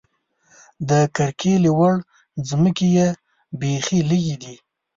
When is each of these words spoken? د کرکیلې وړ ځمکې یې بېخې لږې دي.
د 0.89 0.91
کرکیلې 1.15 1.71
وړ 1.77 1.95
ځمکې 2.49 2.87
یې 2.97 3.07
بېخې 3.59 3.99
لږې 4.09 4.35
دي. 4.43 4.55